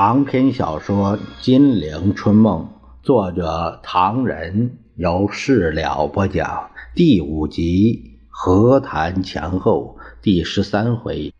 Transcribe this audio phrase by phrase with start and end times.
[0.00, 2.70] 长篇小说《金陵春梦》，
[3.04, 11.34] 作者唐人，由事了播讲，第五集和谈前后，第十三回。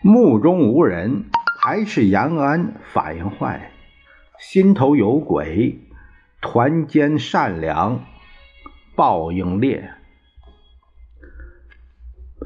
[0.00, 1.26] 目中无人，
[1.60, 3.72] 还是延安反应坏，
[4.40, 5.78] 心头有鬼，
[6.40, 8.02] 团结善良，
[8.96, 9.90] 报应烈。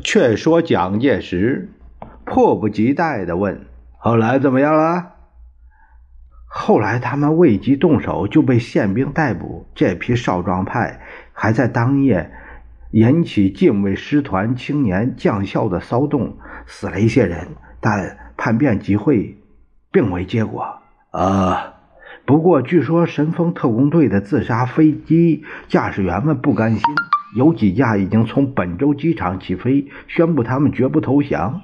[0.03, 1.71] 却说蒋介石
[2.25, 3.67] 迫不及待地问。
[4.09, 5.15] 后来怎么样了？
[6.47, 9.67] 后来他们未及动手就被宪兵逮捕。
[9.75, 11.01] 这批少壮派
[11.33, 12.31] 还在当夜
[12.93, 17.49] 引起禁卫师团青年将校的骚动，死了一些人，
[17.81, 19.39] 但叛变集会
[19.91, 20.79] 并未结果。
[21.11, 21.75] 啊，
[22.25, 26.81] 不过据说神风特工队的自杀飞机驾驶员们不甘心，
[27.35, 31.63] 有几架已经从本州机场起飞，宣布他们绝不投降，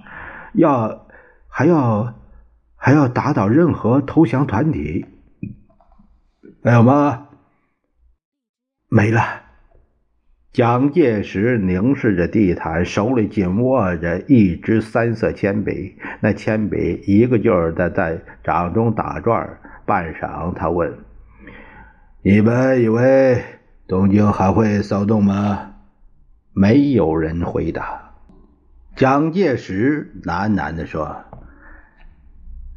[0.54, 1.06] 要
[1.46, 2.14] 还要。
[2.84, 5.06] 还要打倒任何投降团体，
[6.64, 7.28] 还有吗？
[8.88, 9.22] 没了。
[10.52, 19.60] 蒋介石凝视着地毯，手里紧握着一支三色铅笔，那铅笔一个劲儿的在掌中打转。
[19.86, 20.92] 半晌，他问
[22.22, 23.44] ：“你们以为
[23.86, 25.74] 东京还会骚动吗？”
[26.52, 28.16] 没有人回答。
[28.96, 31.24] 蒋介石喃喃地说。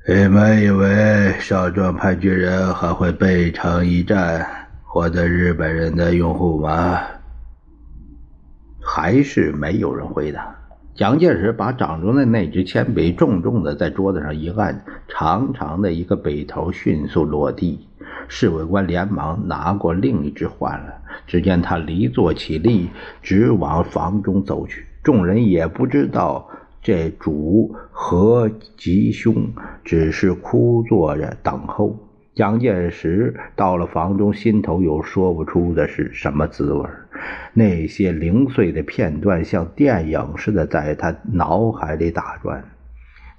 [0.07, 4.45] 你们以为少壮派巨人还会背城一战，
[4.83, 6.99] 获得日本人的拥护吗？
[8.79, 10.55] 还是没有人回答。
[10.93, 17.87] 蒋介石把掌中的那支铅笔重重的在桌子上一按，长长的一个笔头迅速落地。
[18.27, 20.93] 侍卫官连忙拿过另一支换了。
[21.25, 22.91] 只见他离座起立，
[23.23, 24.85] 直往房中走去。
[25.01, 26.47] 众人也不知道。
[26.85, 28.47] 这主何
[28.77, 29.51] 吉凶，
[29.83, 31.97] 只是枯坐着等候。
[32.35, 36.87] 蒋介石到了房中，心头有说不出的是什么滋味
[37.55, 42.63] 那些零碎的片段像电影似的在他脑海里打转。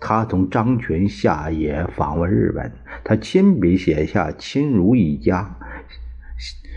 [0.00, 2.72] 他同张群下野访问日本，
[3.04, 5.56] 他亲笔写下“亲如一家”。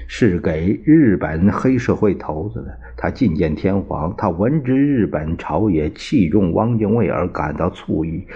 [0.08, 2.80] 是给日本黑社会头子的。
[2.98, 8.28] 他觐见天皇，他闻知日本朝野器重汪精卫而感到醋意。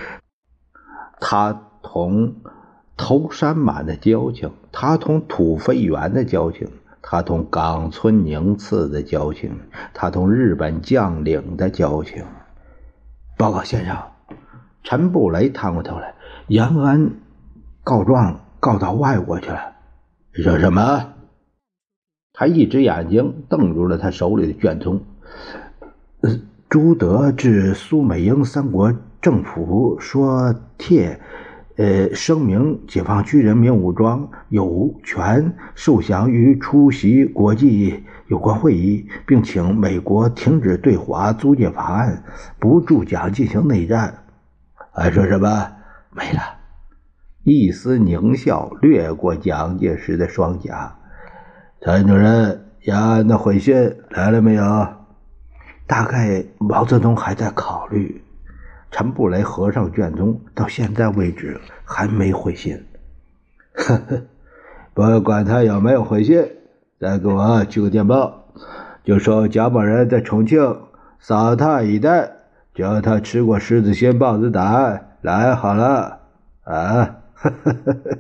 [1.19, 2.35] 他同
[2.95, 6.67] 头山满的交情，他同土肥原的交情，
[7.01, 9.51] 他同冈村宁次的交情，
[9.94, 12.23] 他同日本将领的交情。
[13.38, 13.97] 报告先生，
[14.84, 16.13] 陈布雷探过头来，
[16.47, 17.09] 延安
[17.84, 19.73] 告状告到外国去了。
[20.34, 21.12] 说什么？
[22.35, 25.03] 他一只眼睛瞪住了他手里的卷宗。
[26.67, 31.19] 朱德致苏美英三国政府说帖，
[31.75, 42.23] 呃，声明解放区人民武装有权受降于出席国际有关会议，并请美国停止对华租借法案，
[42.59, 44.23] 不助蒋进行内战。
[44.91, 45.72] 还说什么？
[46.09, 46.39] 没了。
[47.43, 50.97] 一丝狞笑掠过蒋介石的双颊。
[51.85, 54.88] 陈主任，延安的回信来了没有？
[55.85, 58.23] 大概毛泽东还在考虑。
[58.89, 62.81] 陈布雷合上卷宗，到现在为止还没回信。
[63.73, 64.22] 呵呵，
[64.93, 66.47] 不管他有没有回信，
[67.01, 68.45] 再给我寄个电报，
[69.03, 70.83] 就说蒋某人在重庆
[71.19, 72.31] 扫他以待，
[72.73, 76.19] 叫他吃过狮子心豹子胆来好了。
[76.63, 78.17] 啊，呵呵呵呵。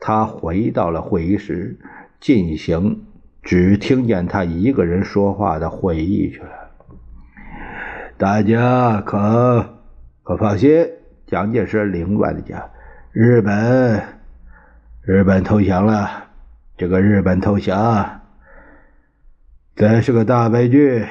[0.00, 1.78] 他回到了会议室。
[2.20, 3.04] 进行
[3.44, 6.50] 只听见他一个人说话的会议去了。
[8.16, 9.76] 大家可
[10.24, 10.84] 可放心，
[11.28, 12.60] 蒋介石凌乱的讲
[13.14, 14.02] ：“日本，
[15.02, 16.24] 日本投降了。
[16.76, 18.20] 这个日本投降，
[19.76, 21.06] 真是个大悲剧。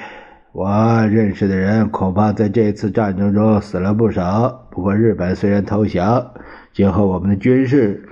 [0.51, 0.69] 我
[1.07, 4.67] 认识的人恐怕在这次战争中死了不少。
[4.71, 6.33] 不过，日本虽然投降，
[6.73, 8.03] 今后我们的军事……”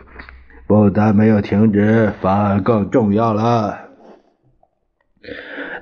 [0.68, 3.82] 不但没有停止，反而更重要了。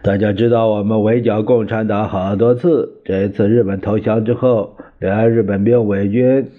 [0.02, 3.02] 大家知道，我们围剿共产党好多次。
[3.06, 6.52] 这次日本投降之后，连日本兵伪军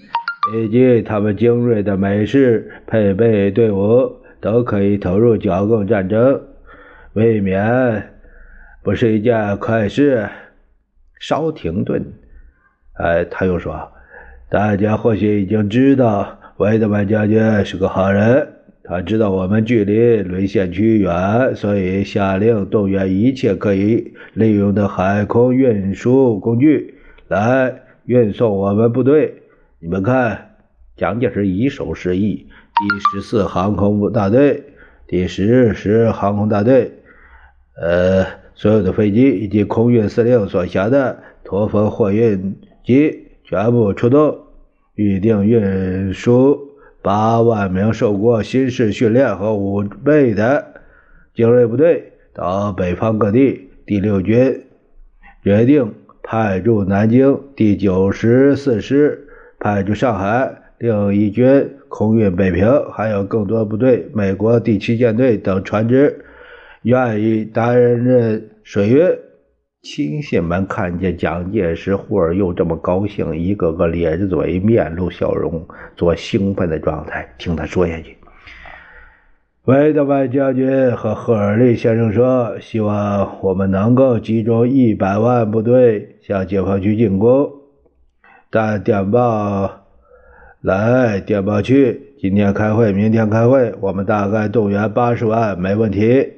[0.57, 6.41] 以及他们精锐的美式配备队伍都可以投入剿共战争，
[7.13, 8.11] 未免
[8.83, 10.31] 不是一件快事。
[11.21, 12.03] 稍停顿，
[12.95, 13.93] 哎，他又说
[14.49, 18.47] ：“大家或许已经知道。”韦德曼将军是个好人，
[18.85, 26.95] 他知道我们距离沦陷区远，所以下令动员一切可以利用的海空运输工具
[27.27, 29.43] 来运送我们部队。
[29.81, 30.55] 你们看，
[30.97, 34.63] 蒋介石以手示意，第十四航空部大队、
[35.09, 36.93] 第十十航空大队，
[37.77, 42.55] 呃，所有的飞机以及空运司令所辖的驼峰货运
[42.85, 44.39] 机全部出动，
[44.95, 46.71] 预定运输
[47.03, 50.81] 八万名受过新式训练和武备的
[51.35, 53.71] 精锐部队到北方各地。
[53.87, 54.63] 第六军
[55.43, 60.63] 决定派驻南京第九十四师，派驻上海。
[60.79, 66.25] 另一军空运北平，还有更多部队，美国第七舰队等船只
[66.83, 69.07] 愿意担任水运。
[69.85, 77.29] 亲信们看见蒋介石忽而又这么高兴，一个个咧着嘴，面露笑容，做兴奋的状态。
[77.37, 78.17] 听他说下去。
[79.67, 87.53] 维德曼将军和赫尔利先生说：“希望我们能够集中一百万部队向解放区进攻。”
[88.51, 89.83] 但电报。
[90.63, 96.33] 来电报去，今天开会，明天开会，我们大概动员八十万，没问题。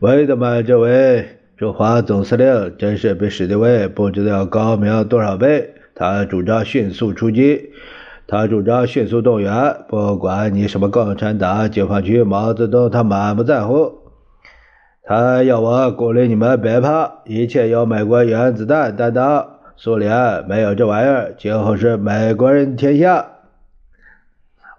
[0.00, 5.74] 维德曼这位驻华总司令真是比史迪威不知道要高明多少倍。
[5.92, 7.72] 他主张迅速出击，
[8.28, 13.92] 他主张迅速动员，不管你什么共产党、解放区、毛泽东，他满不在乎。
[15.02, 19.44] 他要我鼓励你们别怕，一切由美国原子弹担当。
[19.76, 23.26] 苏联没有这玩意儿，今后是美国人天下。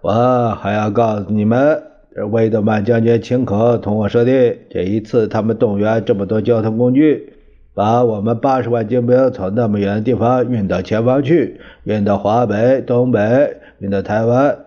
[0.00, 1.82] 我还要告诉你们，
[2.16, 7.34] 魏德曼将军亲口同我说的，这一次他们动员这么多交通工具，
[7.72, 14.58] 把我们八十万精兵从那么远的地方运到前方去，运到华北、东北，运到台湾。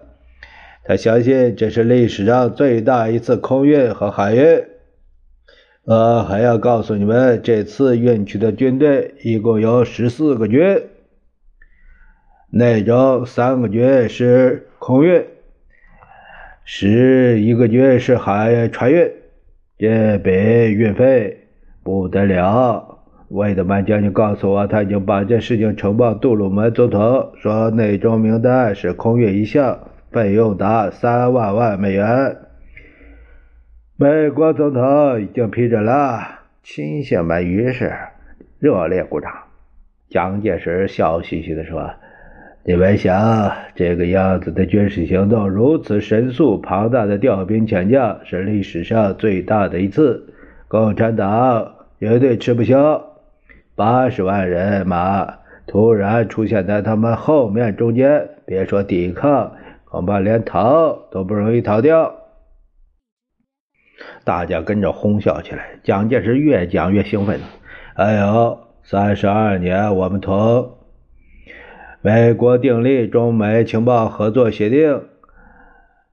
[0.86, 4.63] 他相信这是历史上最大一次空运和海运。
[5.86, 10.81] 呃，还要告诉你们，这次运去的军队一共有十四个军，
[12.50, 15.25] 内中三个军是空运，
[16.65, 19.12] 十一个军是海船运，
[19.77, 21.48] 这笔运费
[21.83, 23.00] 不得了。
[23.27, 32.38] 魏德曼将军告诉我，他已经把这事情呈报杜鲁门总统，说内中名单是空运一项，费用达三万万美元。
[33.98, 37.92] 美国总统已经批准了，亲信们于是
[38.59, 39.31] 热烈鼓掌。
[40.09, 41.92] 蒋介石笑嘻嘻地说
[42.65, 50.33] ：“你们想，这个样子的军事行动，如此神速、庞大的调兵遣将，是历史上最大的一次。
[50.69, 53.04] 共产党绝对吃不消。
[53.75, 59.51] 八十万人马突然出现在他们后面中间，别说抵抗，
[59.83, 62.16] 恐怕连逃都不容易逃掉。”
[64.24, 65.80] 大家跟着哄笑起来。
[65.83, 67.42] 蒋介石越讲越兴奋。
[67.95, 70.77] 哎呦，三十二年，我们同
[72.05, 75.03] 美国订立中美情报合作协定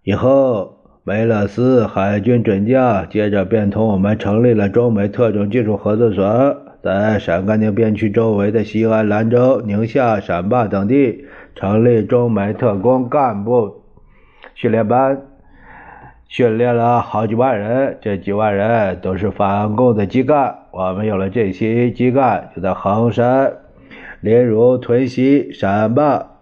[0.05, 11.25] 以后，梅勒斯海军准将接着便同我们成立了中美特种技术合作所，在陕甘宁边区周围的西安、兰州、宁夏、陕坝等地
[11.57, 13.83] 成立中美特工干部
[14.55, 15.21] 训练班。
[16.29, 20.55] 训练了好几万人，这几万人都是反共的基干。
[20.71, 23.55] 我们有了这些基干，就在衡山、
[24.21, 26.39] 例如、屯溪、陕坝、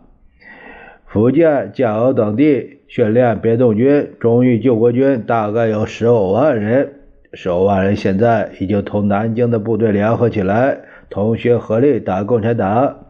[1.07, 6.95] 福建、建瓯等地训练别动军、忠义救国军，大概有十五万人。
[7.35, 10.79] 十五万人现在已经同南京的部队联合起来，
[11.11, 13.07] 同学合力打共产党。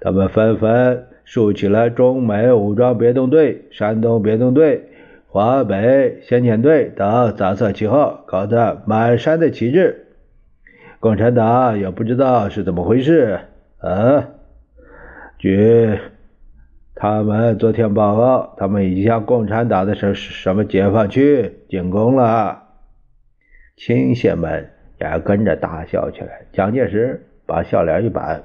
[0.00, 4.84] 他们纷纷竖起了中美武装别动队、山东别动队。
[5.26, 10.06] 华北先遣队等杂色旗号，搞得满山的旗帜。
[11.00, 13.40] 共产党也不知道是怎么回事
[13.80, 14.28] 啊！
[15.38, 15.98] 据
[16.94, 22.64] 他们昨天报告，他们已经向共产党的什什么解放区进攻了。
[23.76, 24.70] 亲信们
[25.00, 26.46] 也跟着大笑起来。
[26.52, 28.42] 蒋介石把笑脸一板：“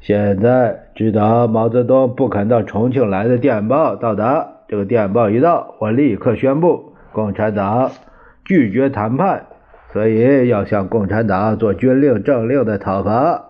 [0.00, 7.90] 现在知道毛泽东不肯到重庆来的电报到达。”这个电报一到，我立刻宣布共产党
[8.44, 9.46] 拒绝谈判，
[9.92, 13.49] 所以要向共产党做军令政令的讨伐。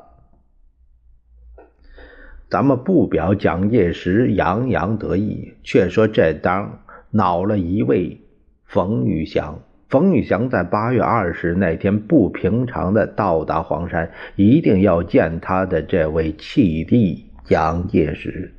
[2.51, 6.81] 咱们不表蒋介石洋洋得意，却说这当
[7.11, 8.21] 恼了一位
[8.67, 9.61] 冯玉祥。
[9.89, 18.53] 冯玉祥在八月二十那天不平常的到达黄山，一定要见他的这位弃弟蒋介石。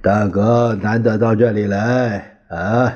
[0.00, 2.92] 大哥，难得到这里来啊！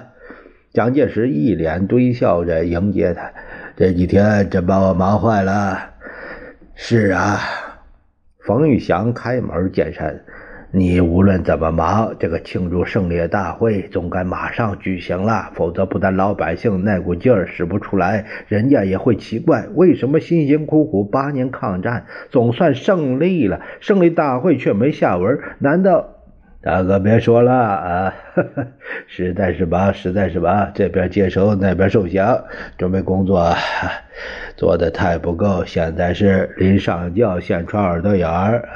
[0.72, 3.32] 蒋介石一脸堆笑着迎接他。
[3.76, 5.90] 这几天真把我忙坏了。
[6.74, 7.38] 是啊，
[8.48, 10.20] 冯玉祥开门见山。
[10.70, 25.38] 你无论怎么忙，这个庆祝胜利大会总该马上举行了，否则不但老百姓那股劲儿使不出来，人家也会奇怪，为什么辛辛苦苦八年抗战总算胜利了，胜利大会却没下文？
[25.58, 26.14] 难道？
[26.68, 28.14] 大哥别说了啊，
[29.06, 32.44] 实在是忙，实在是忙，这边接收，那边受降，
[32.76, 33.56] 准备工作
[34.54, 38.68] 做的太不够，现在是临上轿先穿耳朵眼儿。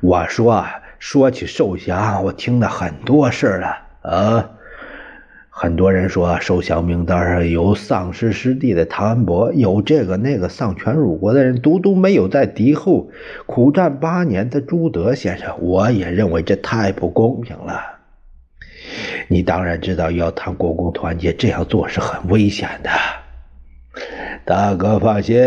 [0.00, 0.64] 我说，
[0.98, 4.52] 说起受降，我听了很多事了啊。
[5.64, 13.08] 很多人说受降名单上有丧失失地的唐安伯，有这个那个丧权辱国的人，独独没有在敌后
[13.46, 15.54] 苦战八年的朱德先生。
[15.62, 17.80] 我也认为这太不公平了。
[19.28, 22.90] 你当然知道，要谈国共团结，这样做是很危险的。
[24.44, 25.42] 大哥放心，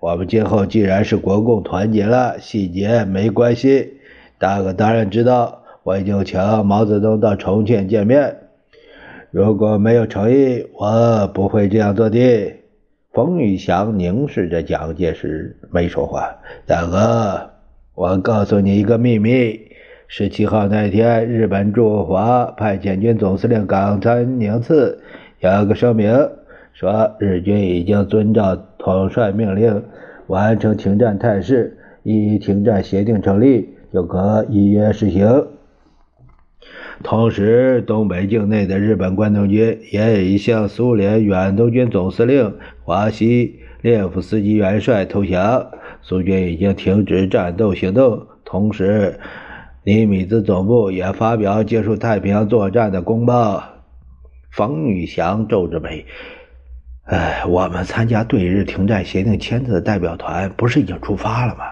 [0.00, 4.00] 我们今后既然是国共团结了，细节没关系。
[4.36, 8.36] 大哥当然知道，我已经请毛泽东到重庆见面。
[9.30, 12.18] 如果没有诚意，我不会这样做的。
[13.12, 16.36] 冯玉祥凝视着蒋介石，没说话。
[16.66, 17.50] 大哥，
[17.94, 19.60] 我告诉你一个秘密：
[20.08, 25.00] 十七号那天，日本驻华派遣军总司令冈村宁次
[25.38, 26.12] 有个声明，
[26.72, 29.84] 说日军已经遵照统帅命令
[30.26, 33.76] 完成停战态势，一停战协定成立。
[33.92, 35.48] 就可依约实行。
[37.02, 45.70] 同时，东北境内的日本关东军也已向苏联远东军总司令华西列夫斯基元帅投降，
[46.02, 48.26] 苏军已经停止战斗行动。
[48.44, 49.18] 同时，
[49.84, 53.64] 尼米兹总部也发表结束太平洋作战的公报。
[54.50, 56.04] 冯玉祥皱着眉
[57.08, 61.64] ：“哎，我们参加对日停战协定签字的代表团不是已经出发了吗？”“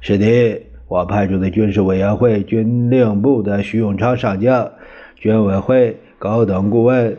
[0.00, 0.62] 是的。”
[0.92, 4.72] 我派出的军事委员会军令部的徐永昌上将，
[5.16, 7.16] 军委会高等顾问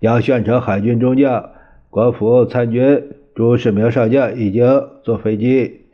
[0.00, 1.48] 杨炫成海军中将，
[1.88, 3.02] 国府参军
[3.34, 5.86] 朱世明上将已经坐飞机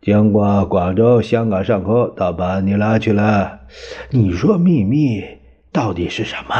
[0.00, 3.60] 经过广州、香港上空到巴尼拉去了。
[4.08, 5.22] 你说秘密
[5.70, 6.54] 到底是什么？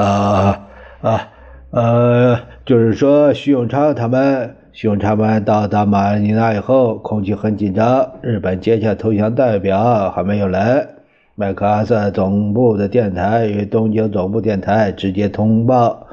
[0.00, 0.68] 啊
[1.00, 1.28] 啊
[1.72, 4.58] 呃，就是说徐永昌他们。
[4.72, 8.12] 兄长们到达马尼拉以后，空气很紧张。
[8.22, 10.86] 日本接洽投降代表还没有来。
[11.34, 16.06] 麦克阿瑟总部的电台与东京总部电台直接通报，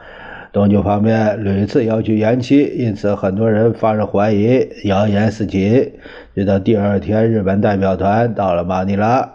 [0.52, 5.94] 东京方面屡次要求延期，因此很多人发生怀疑，谣言四起。
[6.34, 9.34] 直到第二天，日本代表团到了马尼拉，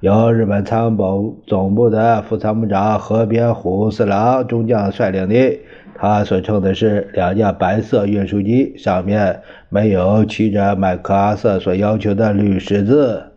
[0.00, 5.58] 由日本参谋总部的副参谋长河边虎四郎中将率领的。
[5.98, 13.32] 他所乘的是两架白色运输机，上面没有骑着麦克阿瑟所要求的绿十字。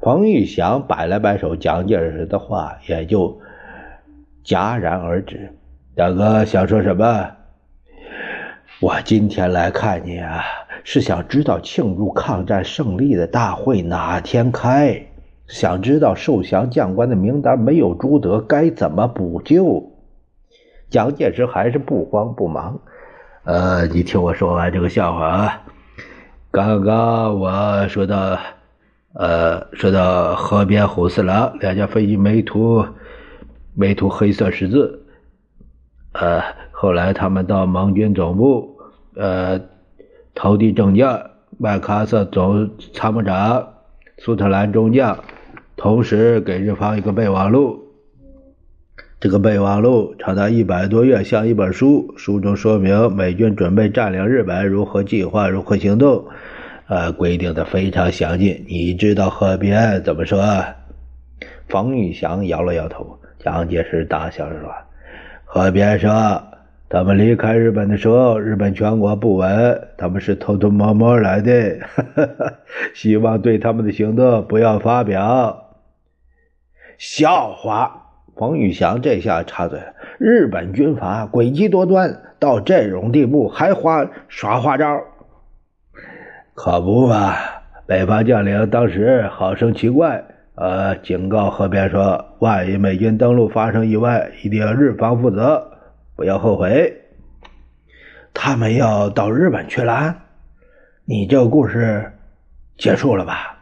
[0.00, 3.40] 彭玉祥摆了摆手，蒋介石的话也就
[4.44, 5.52] 戛然而止。
[5.94, 7.30] 大哥想说什么？
[8.80, 10.42] 我今天来看你啊，
[10.82, 15.00] 是想知道庆祝抗战胜利的大会哪天开？
[15.46, 19.91] 想知道受降将官的名单没有朱德，该怎么补救？
[20.92, 22.78] 蒋介石还是不慌不忙，
[23.44, 25.62] 呃，你听我说完这个笑话啊。
[26.50, 28.38] 刚刚我说到，
[29.14, 32.84] 呃，说到河边虎四郎两架飞机没涂
[33.74, 35.06] 没涂黑色十字，
[36.12, 38.76] 呃，后来他们到盟军总部，
[39.16, 39.58] 呃，
[40.34, 41.08] 投递证件，
[41.56, 43.66] 麦克阿瑟总参谋长、
[44.18, 45.18] 苏特兰中将，
[45.74, 47.81] 同时给日方一个备忘录。
[49.22, 52.12] 这个备忘录长达一百多页，像一本书。
[52.16, 56.26] 书中说明美军准备占领日本，如何计划，如何行动，
[56.88, 58.64] 呃，规定的非常详尽。
[58.66, 60.42] 你知道河边怎么说？
[61.68, 63.20] 冯玉祥摇了摇头。
[63.38, 64.68] 蒋介石大笑着说
[65.46, 66.42] ：“河边说，
[66.88, 71.78] 他们离开日本的时候，日本全国不稳，他们是偷偷摸摸来的，
[72.92, 75.76] 希望对他们的行动不要发表。
[76.98, 78.00] 笑话。”
[78.36, 85.00] 冯玉祥这下插嘴了：“日本军阀诡计多端，到这种地步还花耍花招，
[86.54, 87.34] 可不嘛？
[87.86, 90.24] 北方将领当时好生奇怪，
[90.54, 95.68] 呃，警告河边说：万一美军登陆发生意外，一定要日方负责，
[96.16, 97.00] 不要后悔。
[98.32, 100.16] 他们要到日本去了？
[101.04, 102.12] 你这个故事
[102.78, 103.58] 结束了吧？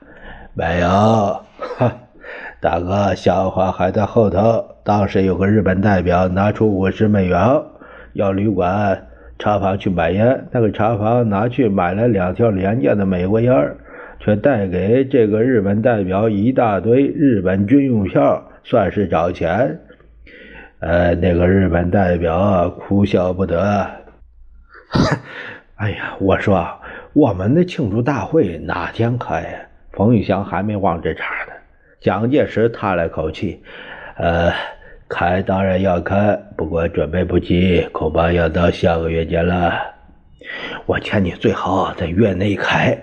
[0.54, 1.44] 没有，”
[2.62, 4.62] 大哥，笑话还在后头。
[4.84, 7.40] 当时有个日本代表拿出五十美元，
[8.12, 9.06] 要旅馆
[9.38, 13.54] 茶房去买烟，那个茶房拿去买了两条廉价的美国烟
[14.18, 19.80] 却带给这个日本代表一大堆日本军用票，算是找钱。
[20.80, 23.86] 呃，那个日本代表哭笑不得。
[25.76, 26.68] 哎呀，我说
[27.14, 29.58] 我们的庆祝大会哪天开呀？
[29.92, 31.49] 冯玉祥还没忘这茬呢。
[32.00, 33.62] 蒋介石叹了口气，
[34.16, 34.52] 呃。
[35.12, 39.72] 开当然要开，不过准备不及，恐怕要到下个月间了。
[40.86, 42.96] 我劝你最好在月内开。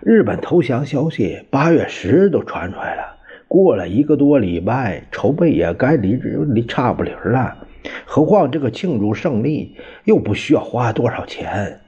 [0.00, 7.66] 日本投降消息八月十日都传出来了，过了一个多礼拜，筹备也该离离差不离了。
[8.06, 11.80] 何况这个庆祝胜利又不需要花多少钱。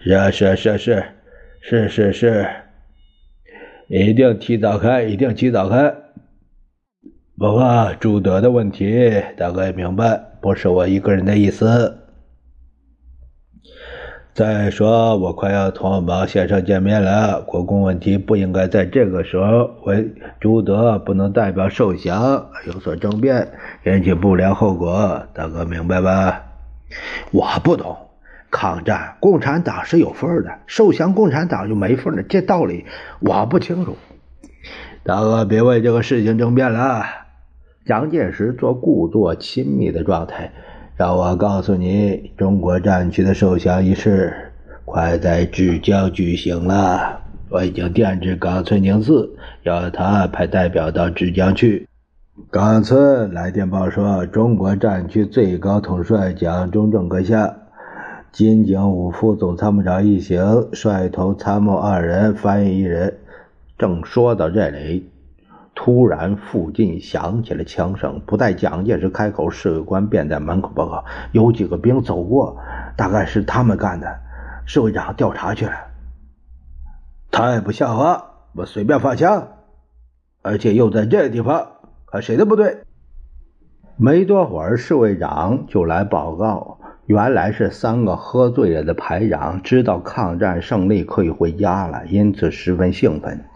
[0.00, 1.04] 是是是是
[1.62, 2.46] 是是是，
[3.92, 5.92] 一定提早开，一定提早开。
[7.36, 11.98] 不过朱德的问题大概明白，不是我一个人的意思。
[14.32, 23.48] 再说，我快要同王先生见面了，国共问题不应该在这个时候为朱德不能代表受降有所争辩，
[23.86, 25.20] 引起不良后果。
[25.34, 26.40] 大哥明白吧？
[27.32, 27.96] 我不懂，
[28.50, 32.84] 抗战共产党是有份的，受降共产党就没份的，这道理
[33.20, 33.96] 我不清楚。
[35.02, 37.04] 大哥别为这个事情争辩了。
[37.86, 40.52] 蒋介石做故作亲密的状态，
[40.96, 44.52] 让我告诉你，中国战区的受降仪式
[44.84, 47.20] 快在芷江举行了。
[47.48, 49.30] 我已经电致冈村宁次，
[49.62, 51.88] 要他派代表到芷江去。
[52.50, 57.56] 冈村来电报说，中国战区最高统帅蒋中正阁下、
[58.32, 63.18] 金井武副总参谋长一行率头参谋二人、翻译一人。
[63.76, 65.10] 正说到这里。
[65.74, 68.20] 突然，附近响起了枪声。
[68.26, 72.58] 不待蒋介石开口，侍卫官便在门口报告：“有几个兵走过，
[72.96, 74.20] 大概是他们干的。”
[74.66, 75.72] 侍卫长调查去了。
[77.30, 78.26] 太不像话！
[78.52, 79.48] 我随便放枪，
[80.42, 81.68] 而且又在这地方，
[82.06, 82.82] 看谁的不对。
[83.96, 86.79] 没多会儿，侍卫长就来报告：
[87.10, 93.46] 原来是三个喝醉了的排长，知道抗战胜利可以回家了，因此十分兴奋。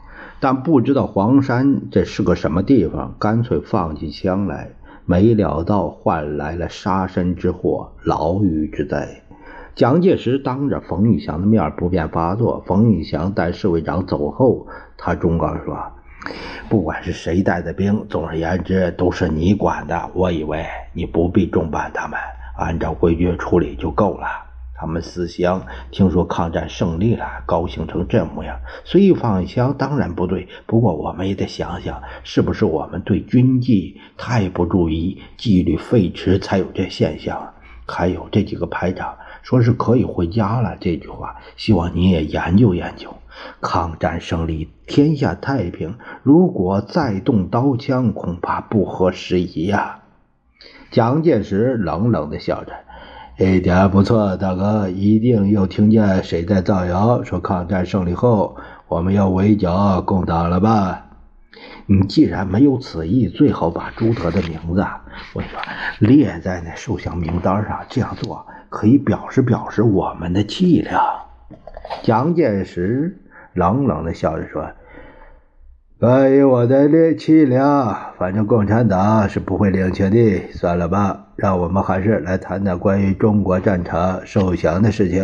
[0.40, 4.70] 但不知道黄山这是个什么地方，干脆放起枪来，
[5.06, 9.22] 没料到换来了杀身之祸、牢狱之灾。
[9.76, 12.64] 蒋介石当着冯玉祥的面不便发作。
[12.66, 15.78] 冯玉祥带侍卫长走后，他忠告说
[16.68, 20.10] ：“不管是谁带的兵，总而言之都是你管的。
[20.12, 22.18] 我以为你不必重办他们，
[22.56, 24.26] 按照规矩处理就够了。”
[24.76, 30.48] 他们思乡，听说抗战胜利了，高兴成这模样，随意放枪当然不对。
[30.66, 37.54] 不过我们也得想想，是不是我们对军纪太不注意，纪律废弛，才有这现象？
[37.86, 43.14] 还有这几个排长说是可以回家了，这句话，希望你也研究研究。
[43.60, 50.00] 抗战胜利，天下太平，如果再动刀枪，恐怕不合时宜呀。
[50.94, 52.72] 蒋介石冷冷地笑着。
[53.36, 61.06] 一点不错，大哥，一定又听见谁在造谣，说抗战胜利后我们要围剿共党了吧？
[61.86, 64.86] 你既然没有此意，最好把朱德的名字，
[65.32, 65.60] 我跟你说，
[65.98, 67.80] 列在那受降名单上。
[67.88, 71.02] 这样做可以表示表示我们的气量。
[72.04, 73.18] 蒋介石
[73.52, 74.64] 冷冷的笑着说。
[76.00, 80.42] 关于我的力气量，反正共产党是不会领情的。
[80.52, 85.22] 算了吧，让我们还是来谈谈关于中国战场受降的事情。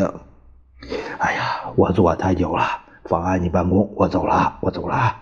[1.18, 2.62] 哎呀，我坐太久了，
[3.04, 5.16] 妨碍你办公，我走了，我走了。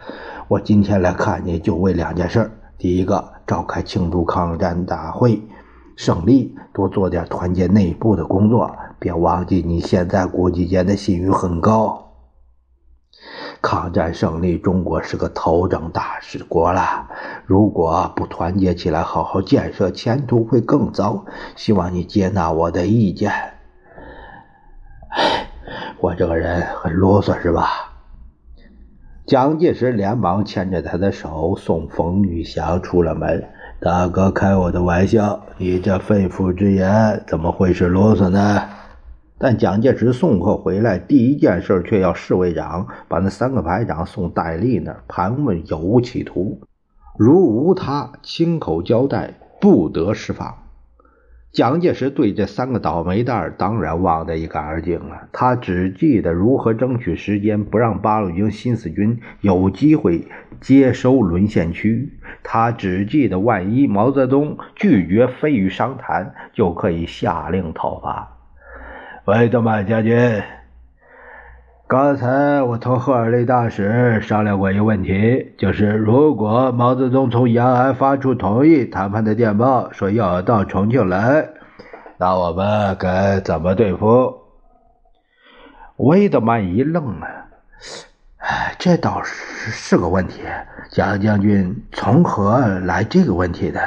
[0.49, 5.43] 我今天来看你就为两件事：第一个，召开庆祝抗战大会
[5.97, 12.08] 胜利，多做点团结内部的工作，别忘记你现在国际间的信誉很高。
[13.61, 17.09] 抗战胜利，中国是个头等大事国了。
[17.45, 21.25] 如果不团结起来，好好建设，前途会更糟。
[21.57, 23.31] 希望你接纳我的意见。
[25.11, 25.49] 哎，
[26.01, 27.69] 我这个人很啰嗦，是吧？
[29.27, 33.45] 蒋介石连忙牵着他的手，送冯玉祥出了门。
[33.81, 38.63] 大哥，开我的玩笑，你这肺腑之言，怎么会是啰嗦呢？
[39.39, 46.61] 但蒋介石送货回来，第一件事却要侍卫长把那三个排长送戴笠那儿盘问有无企图，
[47.17, 50.55] 如无他，亲口交代，不得释放。
[51.51, 60.29] 蒋介石对这三个倒霉蛋当然忘得一干二净了，他只记得如何争取时间，不让八路军新四军有机会
[60.61, 62.19] 接收沦陷区。
[62.43, 68.38] 他只记得，万一毛泽东拒绝非与商谈，就可以下令讨伐。
[69.29, 70.43] 维德曼将军，
[71.87, 81.47] 刚才我同赫尔利大使商量过一个问题，就是如果毛泽东从延安发出同意谈判的电报，说要到重庆来，
[82.17, 84.35] 那我们该怎么对付？
[85.99, 87.29] 维德曼一愣啊，
[88.39, 90.41] 哎，这倒是是个问题。
[90.91, 93.79] 蒋将军从何来这个问题的？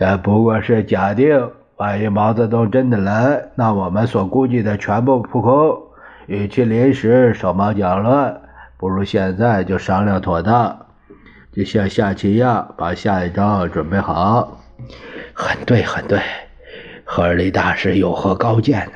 [0.00, 1.52] 也不过是假定。
[1.78, 5.80] 万一毛泽东真的来，那我们所估计的全部扑空。
[6.26, 8.40] 与其临时手忙脚乱，
[8.76, 10.86] 不如现在就商量妥当，
[11.52, 14.60] 就像下棋一样，把下一招准备好。
[15.32, 16.20] 很对，很对。
[17.04, 18.92] 赫尔利大师有何高见呢？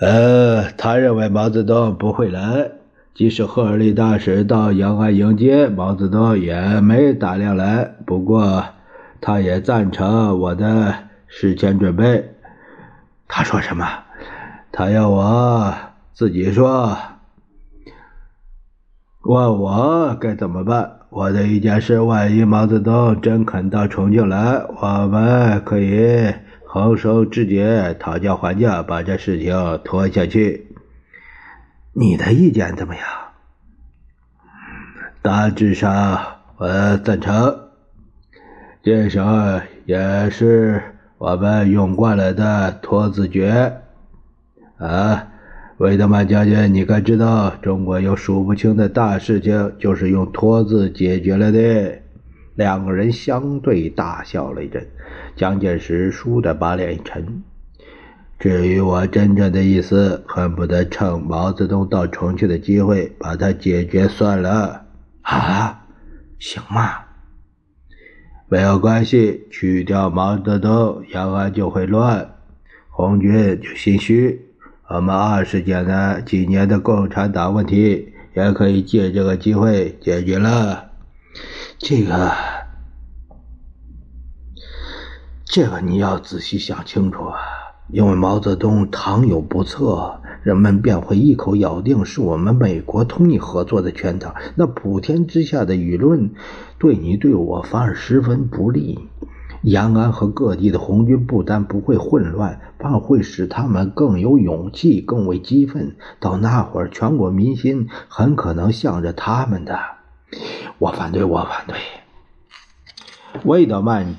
[0.00, 2.72] 呃，他认为毛泽东不会来，
[3.14, 7.90] 即使赫尔利大使到延安迎接毛泽东，也没胆量来。
[8.04, 8.62] 不过。
[9.20, 10.94] 他也赞成我的
[11.26, 12.34] 事前准备。
[13.26, 13.86] 他说什么？
[14.72, 15.74] 他要我
[16.12, 16.96] 自己说。
[19.22, 21.00] 问我该怎么办？
[21.10, 26.32] 我的意见是：万一毛泽东真肯到重庆来，我们可以
[26.64, 30.74] 横生枝节，讨价还价，把这事情拖下去。
[31.92, 33.04] 你的意见怎么样？
[35.20, 36.24] 大致上
[36.56, 37.67] 我赞成。
[38.80, 39.20] 这首
[39.86, 40.80] 也是
[41.18, 43.80] 我们用惯了的托字诀
[44.78, 45.26] 啊，
[45.78, 52.02] 维德曼将军，你该知道中国有数不清的大事情就是用托字解决了的？
[52.54, 54.86] 两个人相对大笑了一阵，
[55.34, 57.42] 蒋介石倏地把脸一沉。
[58.38, 64.84] 至于我真正的意思，恨不得趁毛泽东到重庆的机会把它解决算了。
[65.22, 65.84] 啊，
[66.38, 67.07] 行吗？
[68.50, 72.36] 没有关系，去掉毛泽东，延安就会乱，
[72.88, 74.54] 红军就心虚。
[74.88, 80.92] 我们二十年的几年的共产党问题，也可以借这个机会解决了。
[81.78, 82.32] 这个，
[85.44, 87.36] 这个你要仔细想清楚啊，
[87.88, 90.18] 因为毛泽东倘有不测。
[90.42, 96.30] 人们便会一口咬定是我们美国同你合作的圈套，那普天之下的舆论
[96.78, 99.08] 对你对我反而十分不利。
[99.62, 105.96] 延安和各地的红军不但不会混乱，反而会使他们更有勇气、更为激愤。
[106.20, 109.76] 到那会儿，全国民心很可能向着他们的。
[110.78, 111.76] 我反对，我反对。
[113.44, 114.14] 魏德曼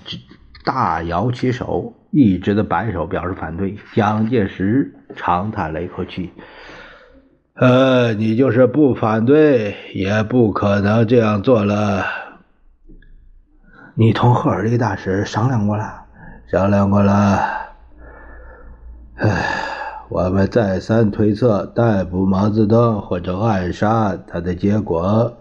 [0.66, 1.94] 大摇起手。
[2.12, 3.78] 一直的摆手表示反对。
[3.94, 6.32] 蒋介石长叹了一口气
[7.54, 12.06] ：“呃，你就是不反对，也不可能这样做了。
[13.94, 16.06] 你同赫尔利大使商量过了？
[16.52, 17.40] 商量过了。
[19.16, 19.46] 唉，
[20.10, 25.38] 我们再三推测逮捕毛泽东或者暗杀他的结果，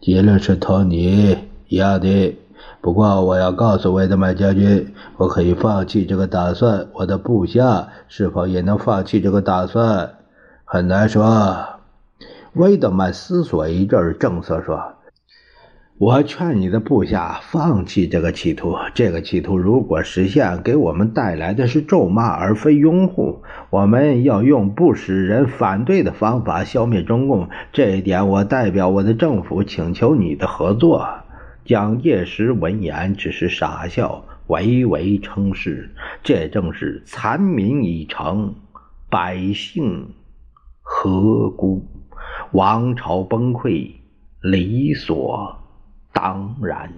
[0.00, 2.34] 结论是同你一样的。”
[2.80, 6.86] 不过，我要告诉维德曼将军，我可以放弃这个打算。
[6.92, 10.14] 我的部下是否也能放弃这个打算，
[10.64, 11.66] 很难说。
[12.54, 14.80] 维德曼思索一阵，正色说
[15.98, 18.74] ：“我劝你的部下放弃这个企图。
[18.94, 23.42] 这个企图如果实现，给我们带来的是咒骂，而非拥护。
[23.70, 27.48] 我们要用不使人反对的方法消灭中共。
[27.72, 31.06] 这一点，我代表我的政府请求你的合作。”
[31.68, 35.94] 蒋介石闻言只是傻笑，唯唯称是。
[36.22, 38.54] 这正是残民已成，
[39.10, 40.14] 百姓
[40.80, 41.86] 何辜？
[42.52, 43.90] 王朝崩溃，
[44.40, 45.58] 理所
[46.10, 46.90] 当然。